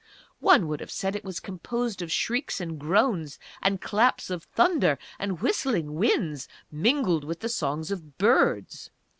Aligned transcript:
One 0.39 0.67
would 0.67 0.79
have 0.79 0.89
said 0.89 1.15
it 1.15 1.23
was 1.23 1.39
composed 1.39 2.01
of 2.01 2.11
shrieks 2.11 2.59
and 2.59 2.79
groans, 2.79 3.37
and 3.61 3.79
claps 3.79 4.31
of 4.31 4.45
thunder, 4.45 4.97
and 5.19 5.41
whistling 5.41 5.93
winds, 5.93 6.47
mingled 6.71 7.23
with 7.23 7.41
the 7.41 7.49
songs 7.49 7.91
of 7.91 8.17
birds! 8.17 8.89